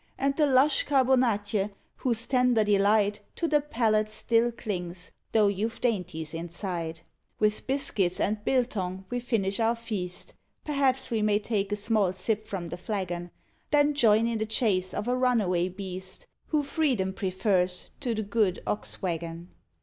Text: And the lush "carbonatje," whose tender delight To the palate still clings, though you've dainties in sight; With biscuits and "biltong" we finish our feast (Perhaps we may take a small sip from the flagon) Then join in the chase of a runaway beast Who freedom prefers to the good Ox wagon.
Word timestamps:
And 0.17 0.35
the 0.35 0.47
lush 0.47 0.83
"carbonatje," 0.87 1.69
whose 1.97 2.25
tender 2.25 2.63
delight 2.63 3.19
To 3.35 3.47
the 3.47 3.61
palate 3.61 4.09
still 4.09 4.51
clings, 4.51 5.11
though 5.31 5.45
you've 5.45 5.79
dainties 5.79 6.33
in 6.33 6.49
sight; 6.49 7.03
With 7.37 7.67
biscuits 7.67 8.19
and 8.19 8.43
"biltong" 8.43 9.05
we 9.11 9.19
finish 9.19 9.59
our 9.59 9.75
feast 9.75 10.33
(Perhaps 10.65 11.11
we 11.11 11.21
may 11.21 11.37
take 11.37 11.71
a 11.71 11.75
small 11.75 12.13
sip 12.13 12.41
from 12.41 12.65
the 12.69 12.77
flagon) 12.77 13.29
Then 13.69 13.93
join 13.93 14.25
in 14.27 14.39
the 14.39 14.47
chase 14.47 14.95
of 14.95 15.07
a 15.07 15.15
runaway 15.15 15.69
beast 15.69 16.25
Who 16.47 16.63
freedom 16.63 17.13
prefers 17.13 17.91
to 17.99 18.15
the 18.15 18.23
good 18.23 18.59
Ox 18.65 19.03
wagon. 19.03 19.49